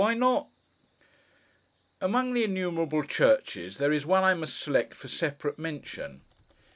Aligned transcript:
Why 0.01 0.15
not?' 0.15 0.47
Among 2.01 2.33
the 2.33 2.43
innumerable 2.45 3.03
churches, 3.03 3.77
there 3.77 3.91
is 3.91 4.03
one 4.03 4.23
I 4.23 4.33
must 4.33 4.59
select 4.59 4.95
for 4.95 5.07
separate 5.07 5.59
mention. 5.59 6.21